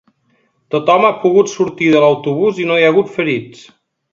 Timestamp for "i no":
2.65-2.81